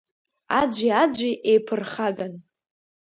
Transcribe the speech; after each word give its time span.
Аӡәи 0.59 0.89
аӡәи 1.01 1.31
еиԥырхаган. 1.51 2.33